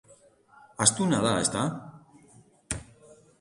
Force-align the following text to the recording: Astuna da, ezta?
Astuna 0.85 1.19
da, 1.25 1.33
ezta? 1.43 1.67